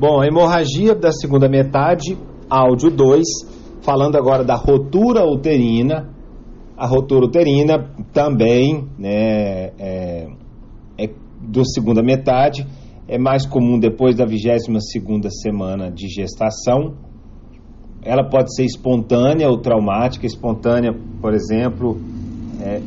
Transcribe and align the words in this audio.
Bom, 0.00 0.18
a 0.18 0.26
hemorragia 0.26 0.94
da 0.94 1.12
segunda 1.12 1.46
metade, 1.46 2.16
áudio 2.48 2.90
2, 2.90 3.22
falando 3.82 4.16
agora 4.16 4.42
da 4.42 4.54
rotura 4.54 5.26
uterina. 5.26 6.08
A 6.74 6.86
rotura 6.86 7.26
uterina 7.26 7.86
também 8.10 8.88
né, 8.98 9.72
é, 9.78 10.26
é 10.96 11.10
do 11.42 11.66
segunda 11.66 12.02
metade, 12.02 12.66
é 13.06 13.18
mais 13.18 13.44
comum 13.44 13.78
depois 13.78 14.16
da 14.16 14.24
22 14.24 14.90
segunda 14.90 15.28
semana 15.28 15.90
de 15.90 16.08
gestação. 16.08 16.94
Ela 18.02 18.24
pode 18.26 18.54
ser 18.54 18.64
espontânea 18.64 19.50
ou 19.50 19.58
traumática. 19.58 20.24
Espontânea, 20.24 20.94
por 21.20 21.34
exemplo, 21.34 22.00
é 22.62 22.80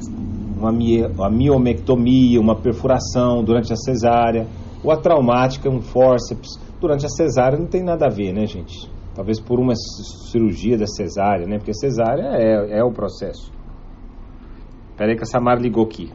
uma 0.57 1.29
miomectomia, 1.29 2.41
uma 2.41 2.55
perfuração 2.55 3.43
durante 3.43 3.71
a 3.71 3.75
cesárea, 3.75 4.47
ou 4.83 4.91
a 4.91 4.97
traumática, 4.97 5.69
um 5.69 5.81
fórceps. 5.81 6.59
Durante 6.79 7.05
a 7.05 7.09
cesárea 7.09 7.57
não 7.57 7.67
tem 7.67 7.83
nada 7.83 8.07
a 8.07 8.09
ver, 8.09 8.33
né, 8.33 8.45
gente? 8.45 8.89
Talvez 9.15 9.39
por 9.39 9.59
uma 9.59 9.73
cirurgia 10.31 10.77
da 10.77 10.87
cesárea, 10.87 11.47
né? 11.47 11.57
Porque 11.57 11.71
a 11.71 11.75
cesárea 11.75 12.23
é, 12.35 12.79
é 12.79 12.83
o 12.83 12.91
processo. 12.91 13.51
Peraí 14.97 15.15
que 15.15 15.23
a 15.23 15.25
Samara 15.25 15.59
ligou 15.59 15.85
aqui. 15.85 16.11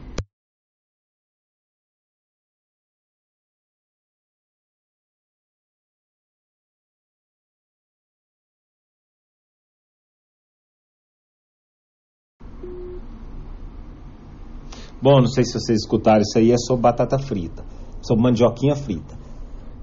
Bom, 15.01 15.21
não 15.21 15.27
sei 15.27 15.45
se 15.45 15.53
vocês 15.53 15.79
escutaram 15.79 16.21
isso 16.21 16.37
aí, 16.37 16.51
é 16.51 16.57
sobre 16.57 16.81
batata 16.83 17.17
frita, 17.17 17.63
sobre 18.01 18.23
mandioquinha 18.23 18.75
frita. 18.75 19.17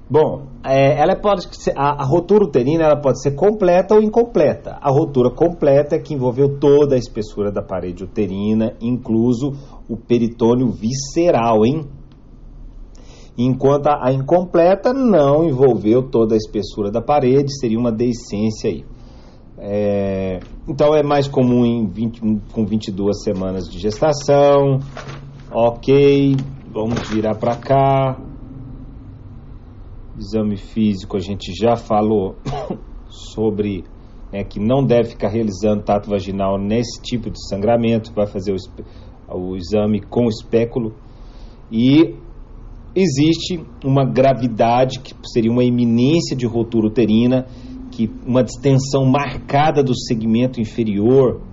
Bom, 0.08 0.46
é, 0.64 1.00
ela 1.00 1.16
pode 1.16 1.48
ser, 1.56 1.72
a, 1.76 2.02
a, 2.02 2.04
rotura 2.04 2.44
uterina 2.44 2.84
ela 2.84 2.96
pode 2.96 3.20
ser 3.20 3.32
completa 3.32 3.94
ou 3.94 4.00
incompleta. 4.00 4.78
A 4.80 4.88
rotura 4.88 5.30
completa 5.30 5.96
é 5.96 5.98
que 5.98 6.14
envolveu 6.14 6.60
toda 6.60 6.94
a 6.94 6.98
espessura 6.98 7.50
da 7.50 7.60
parede 7.60 8.04
uterina, 8.04 8.74
incluso 8.80 9.54
o 9.88 9.96
peritônio 9.96 10.70
visceral, 10.70 11.66
hein? 11.66 11.84
Enquanto 13.36 13.88
a, 13.88 14.08
a 14.08 14.12
incompleta 14.12 14.92
não 14.92 15.44
envolveu 15.44 16.08
toda 16.08 16.34
a 16.34 16.38
espessura 16.38 16.90
da 16.90 17.02
parede, 17.02 17.52
seria 17.58 17.78
uma 17.78 17.90
deiscência 17.90 18.70
aí. 18.70 18.84
É, 19.58 20.38
então 20.68 20.94
é 20.94 21.02
mais 21.02 21.26
comum 21.26 21.64
em 21.64 21.84
20, 21.84 22.20
com 22.52 22.64
22 22.64 23.24
semanas 23.24 23.68
de 23.68 23.78
gestação. 23.80 24.78
Ok, 25.50 26.36
vamos 26.76 27.08
virar 27.08 27.34
para 27.36 27.56
cá. 27.56 28.20
Exame 30.18 30.58
físico, 30.58 31.16
a 31.16 31.20
gente 31.20 31.50
já 31.58 31.74
falou 31.74 32.36
sobre 33.08 33.82
é, 34.30 34.44
que 34.44 34.60
não 34.60 34.84
deve 34.84 35.10
ficar 35.10 35.28
realizando 35.28 35.82
tato 35.82 36.10
vaginal 36.10 36.58
nesse 36.58 37.00
tipo 37.00 37.30
de 37.30 37.38
sangramento, 37.48 38.12
vai 38.14 38.26
fazer 38.26 38.52
o, 38.52 39.34
o 39.34 39.56
exame 39.56 40.02
com 40.02 40.26
espéculo. 40.26 40.94
E 41.72 42.14
existe 42.94 43.64
uma 43.82 44.04
gravidade, 44.04 45.00
que 45.00 45.14
seria 45.32 45.50
uma 45.50 45.64
iminência 45.64 46.36
de 46.36 46.46
rotura 46.46 46.88
uterina, 46.88 47.46
que 47.90 48.10
uma 48.26 48.42
distensão 48.44 49.06
marcada 49.06 49.82
do 49.82 49.98
segmento 49.98 50.60
inferior, 50.60 51.40
né, 51.40 51.45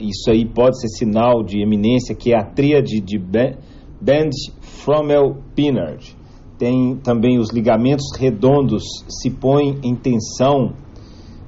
isso 0.00 0.30
aí 0.30 0.44
pode 0.44 0.80
ser 0.80 0.88
sinal 0.88 1.42
de 1.42 1.62
eminência, 1.62 2.14
que 2.14 2.32
é 2.32 2.38
a 2.38 2.44
tríade 2.44 3.00
de 3.00 3.18
Band 3.18 4.30
Fromel 4.60 5.36
Pinard. 5.54 6.16
Tem 6.56 6.96
também 6.96 7.38
os 7.38 7.50
ligamentos 7.50 8.06
redondos 8.18 8.82
se 9.08 9.30
põem 9.30 9.78
em 9.82 9.94
tensão 9.94 10.72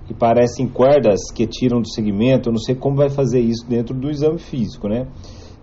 e 0.08 0.14
parecem 0.14 0.68
cordas 0.68 1.30
que 1.34 1.46
tiram 1.46 1.80
do 1.80 1.88
segmento. 1.88 2.48
Eu 2.48 2.52
não 2.52 2.60
sei 2.60 2.74
como 2.74 2.96
vai 2.96 3.10
fazer 3.10 3.40
isso 3.40 3.66
dentro 3.68 3.94
do 3.94 4.10
exame 4.10 4.38
físico, 4.38 4.88
né? 4.88 5.06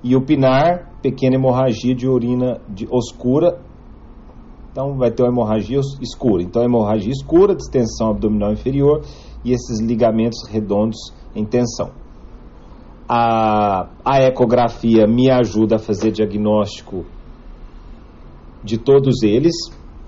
E 0.04 0.16
o 0.16 0.22
pinar, 0.22 1.00
pequena 1.02 1.36
hemorragia 1.36 1.96
de 1.96 2.08
urina 2.08 2.62
de 2.70 2.88
oscura 2.90 3.60
então 4.78 4.96
vai 4.96 5.10
ter 5.10 5.24
uma 5.24 5.32
hemorragia 5.32 5.80
escura. 6.00 6.44
Então 6.44 6.62
hemorragia 6.62 7.12
escura, 7.12 7.56
distensão 7.56 8.12
abdominal 8.12 8.54
inferior 8.54 9.02
e 9.44 9.52
esses 9.52 9.80
ligamentos 9.80 10.48
redondos 10.48 11.12
em 11.36 11.44
tensão. 11.44 11.90
A, 13.10 13.88
a 14.04 14.22
ecografia 14.22 15.08
me 15.08 15.30
ajuda 15.30 15.78
a 15.78 15.80
fazer 15.80 16.12
diagnóstico 16.12 17.06
de 18.64 18.78
todos 18.78 19.24
eles, 19.24 19.56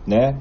né? 0.05 0.37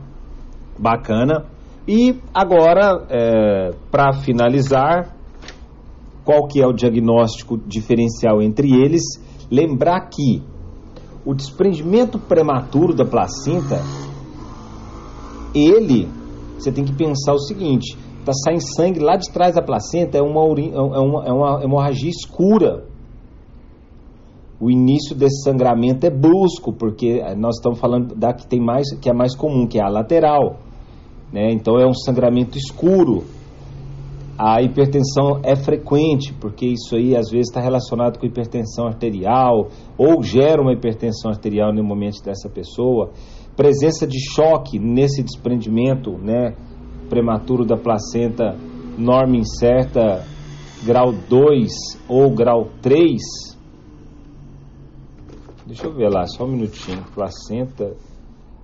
Bacana. 0.78 1.46
E 1.86 2.20
agora, 2.34 3.06
é, 3.08 3.70
para 3.90 4.12
finalizar, 4.12 5.14
qual 6.24 6.46
que 6.46 6.60
é 6.60 6.66
o 6.66 6.72
diagnóstico 6.72 7.56
diferencial 7.56 8.42
entre 8.42 8.68
eles? 8.74 9.02
Lembrar 9.50 10.08
que 10.08 10.42
o 11.24 11.34
desprendimento 11.34 12.18
prematuro 12.18 12.94
da 12.94 13.04
placenta 13.04 13.80
ele, 15.54 16.08
você 16.58 16.70
tem 16.70 16.84
que 16.84 16.92
pensar 16.92 17.32
o 17.32 17.38
seguinte: 17.38 17.96
está 18.28 18.32
saindo 18.32 18.62
sangue 18.74 19.00
lá 19.00 19.16
de 19.16 19.30
trás 19.30 19.54
da 19.54 19.62
placenta, 19.62 20.18
é 20.18 20.22
uma, 20.22 20.40
é 20.40 21.00
uma, 21.00 21.24
é 21.26 21.32
uma 21.32 21.64
hemorragia 21.64 22.10
escura. 22.10 22.84
O 24.60 24.70
início 24.70 25.14
desse 25.14 25.42
sangramento 25.42 26.04
é 26.04 26.10
brusco, 26.10 26.72
porque 26.72 27.22
nós 27.36 27.56
estamos 27.56 27.78
falando 27.78 28.14
da 28.14 28.32
que 28.32 28.46
tem 28.46 28.60
mais, 28.60 28.88
que 29.00 29.08
é 29.08 29.12
mais 29.12 29.36
comum, 29.36 29.66
que 29.66 29.78
é 29.78 29.82
a 29.82 29.88
lateral. 29.88 30.56
Né? 31.32 31.52
Então 31.52 31.78
é 31.78 31.86
um 31.86 31.94
sangramento 31.94 32.58
escuro. 32.58 33.24
A 34.36 34.62
hipertensão 34.62 35.40
é 35.42 35.56
frequente, 35.56 36.32
porque 36.32 36.66
isso 36.66 36.94
aí 36.94 37.16
às 37.16 37.28
vezes 37.30 37.48
está 37.48 37.60
relacionado 37.60 38.18
com 38.18 38.26
hipertensão 38.26 38.86
arterial, 38.86 39.68
ou 39.96 40.22
gera 40.22 40.60
uma 40.60 40.72
hipertensão 40.72 41.30
arterial 41.30 41.72
no 41.72 41.82
momento 41.82 42.22
dessa 42.22 42.48
pessoa 42.48 43.10
presença 43.58 44.06
de 44.06 44.20
choque 44.20 44.78
nesse 44.78 45.20
desprendimento 45.20 46.12
né, 46.12 46.54
prematuro 47.08 47.64
da 47.64 47.76
placenta, 47.76 48.56
norma 48.96 49.36
incerta, 49.36 50.24
grau 50.84 51.12
2 51.12 51.72
ou 52.08 52.30
grau 52.34 52.68
3. 52.82 53.20
Deixa 55.66 55.86
eu 55.86 55.94
ver 55.94 56.08
lá, 56.08 56.26
só 56.26 56.44
um 56.44 56.48
minutinho. 56.48 57.04
Placenta. 57.14 57.94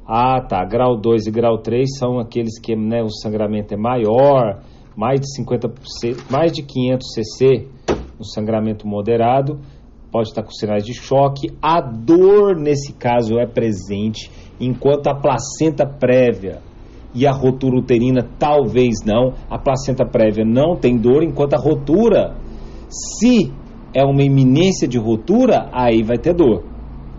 Ah, 0.07 0.41
tá. 0.41 0.65
Grau 0.65 0.97
2 0.97 1.27
e 1.27 1.31
grau 1.31 1.59
3 1.59 1.99
são 1.99 2.19
aqueles 2.19 2.59
que 2.59 2.75
né, 2.77 3.03
o 3.03 3.11
sangramento 3.11 3.75
é 3.75 3.77
maior, 3.77 4.61
mais 4.97 5.21
de 5.21 5.27
50%, 5.43 6.31
mais 6.31 6.53
de 6.53 6.63
500 6.63 7.07
cc, 7.15 7.69
um 8.19 8.25
sangramento 8.25 8.87
moderado, 8.87 9.61
pode 10.11 10.29
estar 10.29 10.43
com 10.43 10.51
sinais 10.51 10.85
de 10.85 10.95
choque. 10.95 11.49
A 11.61 11.81
dor, 11.81 12.57
nesse 12.57 12.93
caso, 12.93 13.39
é 13.39 13.47
presente 13.47 14.31
enquanto 14.61 15.09
a 15.09 15.15
placenta 15.15 15.87
prévia 15.87 16.63
e 17.15 17.27
a 17.27 17.33
rotura 17.33 17.79
uterina 17.79 18.29
talvez 18.39 19.05
não. 19.05 19.35
A 19.49 19.59
placenta 19.59 20.05
prévia 20.05 20.45
não 20.45 20.77
tem 20.77 20.97
dor, 20.99 21.23
enquanto 21.23 21.55
a 21.55 21.59
rotura, 21.59 22.35
se 22.89 23.53
é 23.95 24.05
uma 24.05 24.23
iminência 24.23 24.89
de 24.89 24.99
rotura, 24.99 25.69
aí 25.73 26.03
vai 26.03 26.19
ter 26.19 26.35
dor. 26.35 26.65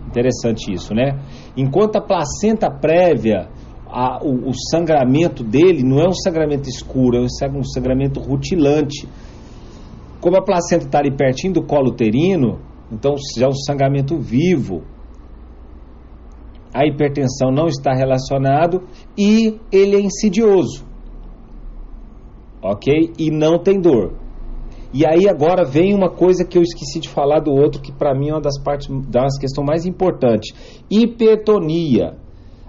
Interessante 0.06 0.72
isso, 0.72 0.94
né? 0.94 1.18
Enquanto 1.56 1.96
a 1.96 2.00
placenta 2.00 2.70
prévia, 2.70 3.48
a, 3.88 4.22
o, 4.22 4.50
o, 4.50 4.52
sangramento 4.70 5.42
dele 5.42 5.82
não 5.82 5.98
é 5.98 6.08
um 6.08 6.12
sangramento 6.12 6.68
escuro, 6.68 7.16
é 7.16 7.20
um 7.20 7.64
sangramento 7.64 8.20
rutilante. 8.20 9.08
Como 10.20 10.36
a 10.36 10.42
placenta 10.42 10.84
está 10.84 10.98
ali 10.98 11.10
pertinho 11.10 11.54
do 11.54 11.62
colo 11.62 11.90
uterino, 11.90 12.58
então 12.92 13.14
já 13.36 13.46
é 13.46 13.48
um 13.48 13.54
sangramento 13.54 14.18
vivo 14.18 14.82
a 16.76 16.84
hipertensão 16.84 17.50
não 17.50 17.68
está 17.68 17.94
relacionado 17.94 18.82
e 19.16 19.58
ele 19.72 19.96
é 19.96 20.00
insidioso. 20.00 20.84
Ok? 22.62 23.12
E 23.18 23.30
não 23.30 23.58
tem 23.58 23.80
dor. 23.80 24.12
E 24.92 25.06
aí 25.06 25.26
agora 25.26 25.64
vem 25.64 25.94
uma 25.94 26.10
coisa 26.10 26.44
que 26.44 26.58
eu 26.58 26.62
esqueci 26.62 27.00
de 27.00 27.08
falar 27.08 27.40
do 27.40 27.50
outro, 27.50 27.80
que 27.80 27.90
para 27.90 28.14
mim 28.14 28.28
é 28.28 28.34
uma 28.34 28.42
das 28.42 28.62
partes, 28.62 28.88
das 29.08 29.38
questões 29.38 29.66
mais 29.66 29.86
importantes. 29.86 30.54
Hipertonia. 30.90 32.14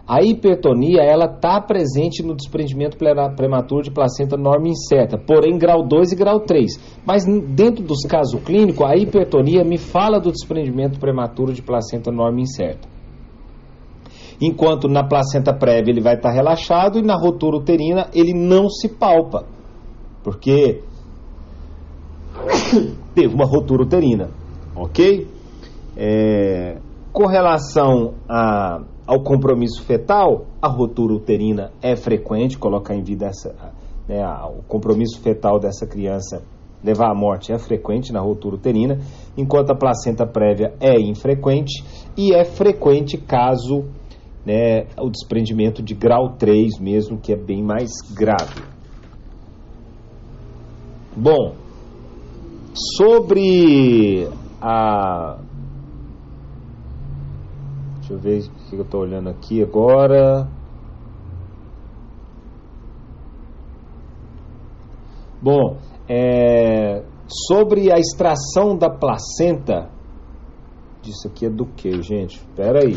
A 0.08 0.24
hipertonia, 0.24 1.02
ela 1.02 1.26
está 1.26 1.60
presente 1.60 2.24
no 2.24 2.34
desprendimento 2.34 2.98
prematuro 2.98 3.84
de 3.84 3.92
placenta 3.92 4.38
norma 4.38 4.70
incerta, 4.70 5.18
porém 5.18 5.58
grau 5.58 5.86
2 5.86 6.14
e 6.14 6.16
grau 6.16 6.40
3. 6.40 7.02
Mas 7.06 7.26
dentro 7.26 7.84
dos 7.84 8.04
casos 8.04 8.42
clínicos, 8.42 8.88
a 8.88 8.96
hipertonia 8.96 9.66
me 9.66 9.78
fala 9.78 10.18
do 10.18 10.32
desprendimento 10.32 10.98
prematuro 10.98 11.52
de 11.52 11.62
placenta 11.62 12.10
norma 12.10 12.40
incerta 12.40 12.97
enquanto 14.42 14.88
na 14.88 15.04
placenta 15.04 15.54
prévia 15.54 15.92
ele 15.92 16.02
vai 16.02 16.16
estar 16.16 16.32
relaxado 16.32 17.00
e 17.00 17.02
na 17.02 17.16
rotura 17.16 17.58
uterina 17.58 18.08
ele 18.14 18.34
não 18.34 18.70
se 18.70 18.90
palpa, 18.90 19.46
porque 20.24 20.82
teve 23.16 23.34
uma 23.34 23.46
rotura 23.46 23.84
uterina, 23.84 24.30
ok? 24.76 25.28
É, 25.96 26.78
com 27.12 27.26
relação 27.26 28.14
a 28.30 28.82
ao 29.08 29.22
compromisso 29.22 29.82
fetal, 29.84 30.46
a 30.62 30.68
rotura 30.68 31.14
uterina 31.14 31.72
é 31.82 31.96
frequente, 31.96 32.58
colocar 32.58 32.94
em 32.94 33.02
vida 33.02 33.28
essa, 33.28 33.56
né, 34.06 34.22
o 34.50 34.62
compromisso 34.68 35.22
fetal 35.22 35.60
dessa 35.60 35.88
criança 35.88 36.44
levar 36.84 37.10
à 37.10 37.16
morte 37.16 37.52
é 37.52 37.58
frequente 37.58 38.12
na 38.12 38.20
rotura 38.20 38.56
uterina, 38.56 39.00
enquanto 39.38 39.72
a 39.72 39.76
placenta 39.76 40.28
prévia 40.28 40.74
é 40.80 41.00
infrequente 41.00 41.84
e 42.16 42.36
é 42.36 42.44
frequente 42.44 43.18
caso 43.18 43.86
né, 44.48 44.88
o 44.98 45.10
desprendimento 45.10 45.84
de 45.84 45.94
grau 45.94 46.38
3 46.38 46.80
mesmo, 46.80 47.20
que 47.20 47.34
é 47.34 47.36
bem 47.36 47.62
mais 47.62 47.92
grave. 48.16 48.64
Bom, 51.14 51.54
sobre 52.98 54.30
a. 54.62 55.38
Deixa 57.98 58.14
eu 58.14 58.20
ver 58.20 58.40
o 58.40 58.70
que 58.70 58.76
eu 58.78 58.82
estou 58.84 59.02
olhando 59.02 59.30
aqui 59.30 59.62
agora. 59.62 60.48
Bom, 65.42 65.78
é, 66.08 67.04
sobre 67.28 67.92
a 67.92 68.00
extração 68.00 68.78
da 68.78 68.90
placenta. 68.90 69.90
Isso 71.04 71.28
aqui 71.28 71.46
é 71.46 71.50
do 71.50 71.66
que, 71.66 72.02
gente? 72.02 72.38
Espera 72.38 72.80
aí. 72.80 72.96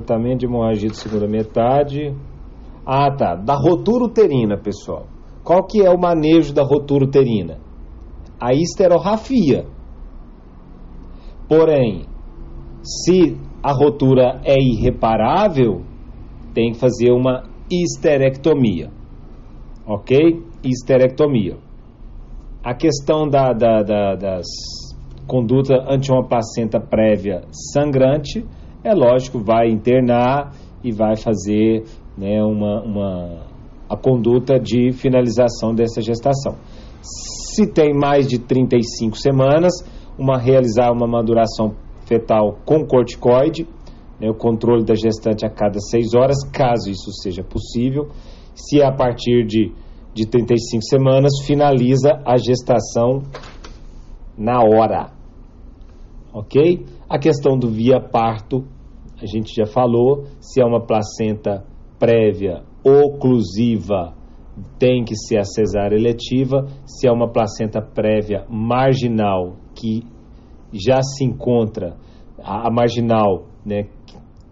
Tratamento 0.00 0.40
de 0.40 0.46
hemorragia 0.46 0.88
de 0.88 0.96
segunda 0.96 1.26
metade. 1.26 2.14
Ah, 2.86 3.10
tá. 3.10 3.34
Da 3.34 3.54
rotura 3.54 4.04
uterina, 4.04 4.58
pessoal. 4.58 5.06
Qual 5.42 5.66
que 5.66 5.84
é 5.84 5.90
o 5.90 5.98
manejo 5.98 6.52
da 6.54 6.62
rotura 6.62 7.04
uterina? 7.04 7.58
A 8.40 8.52
esterorrafia. 8.52 9.66
Porém, 11.48 12.06
se 12.82 13.36
a 13.62 13.72
rotura 13.72 14.40
é 14.44 14.56
irreparável, 14.58 15.82
tem 16.52 16.72
que 16.72 16.78
fazer 16.78 17.12
uma 17.12 17.44
histerectomia 17.70 18.90
ok? 19.86 20.42
Histerectomia. 20.62 21.56
A 22.62 22.74
questão 22.74 23.28
da, 23.28 23.52
da, 23.52 23.82
da, 23.82 24.14
das 24.14 24.46
conduta 25.26 25.74
ante 25.88 26.10
uma 26.10 26.26
placenta 26.26 26.80
prévia 26.80 27.42
sangrante, 27.72 28.44
é 28.84 28.94
lógico, 28.94 29.38
vai 29.38 29.68
internar 29.68 30.52
e 30.82 30.92
vai 30.92 31.16
fazer 31.16 31.84
né, 32.16 32.42
uma, 32.44 32.82
uma, 32.82 33.46
a 33.88 33.96
conduta 33.96 34.60
de 34.60 34.92
finalização 34.92 35.74
dessa 35.74 36.00
gestação. 36.00 36.56
Se 37.02 37.66
tem 37.66 37.92
mais 37.92 38.28
de 38.28 38.38
35 38.38 39.16
semanas, 39.16 39.72
uma, 40.18 40.38
realizar 40.38 40.92
uma 40.92 41.06
maduração 41.06 41.74
fetal 42.06 42.58
com 42.64 42.86
corticoide, 42.86 43.66
né, 44.20 44.30
o 44.30 44.34
controle 44.34 44.84
da 44.84 44.94
gestante 44.94 45.44
a 45.44 45.50
cada 45.50 45.80
6 45.80 46.14
horas, 46.14 46.36
caso 46.52 46.90
isso 46.90 47.10
seja 47.12 47.42
possível 47.42 48.10
se 48.54 48.80
é 48.80 48.86
a 48.86 48.92
partir 48.92 49.44
de, 49.44 49.72
de 50.14 50.26
35 50.26 50.82
semanas, 50.84 51.32
finaliza 51.44 52.22
a 52.24 52.36
gestação 52.36 53.22
na 54.38 54.60
hora. 54.60 55.12
Ok? 56.32 56.86
A 57.08 57.18
questão 57.18 57.58
do 57.58 57.68
via 57.68 58.00
parto, 58.00 58.64
a 59.24 59.26
gente 59.26 59.54
já 59.54 59.66
falou, 59.66 60.24
se 60.38 60.60
é 60.60 60.64
uma 60.64 60.84
placenta 60.84 61.64
prévia 61.98 62.62
oclusiva, 62.84 64.14
tem 64.78 65.02
que 65.02 65.16
ser 65.16 65.38
a 65.38 65.44
cesárea 65.44 65.96
eletiva. 65.96 66.66
Se 66.84 67.08
é 67.08 67.12
uma 67.12 67.30
placenta 67.30 67.80
prévia 67.80 68.44
marginal, 68.48 69.56
que 69.74 70.02
já 70.72 71.00
se 71.02 71.24
encontra, 71.24 71.96
a, 72.42 72.70
marginal, 72.70 73.46
né, 73.64 73.84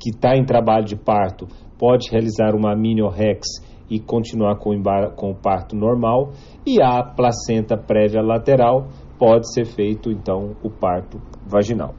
que 0.00 0.10
está 0.10 0.34
em 0.36 0.44
trabalho 0.44 0.86
de 0.86 0.96
parto, 0.96 1.46
pode 1.78 2.10
realizar 2.10 2.54
uma 2.54 2.72
amniorex 2.72 3.46
e 3.90 4.00
continuar 4.00 4.56
com 4.56 4.70
com 5.14 5.32
o 5.32 5.34
parto 5.34 5.76
normal. 5.76 6.30
E 6.66 6.80
a 6.82 7.02
placenta 7.02 7.76
prévia 7.76 8.22
lateral 8.22 8.88
pode 9.18 9.52
ser 9.52 9.66
feito 9.66 10.10
então 10.10 10.56
o 10.62 10.70
parto 10.70 11.20
vaginal. 11.46 11.94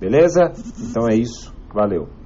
Beleza? 0.00 0.50
Então 0.80 1.06
é 1.06 1.14
isso. 1.14 1.59
Valeu. 1.72 2.19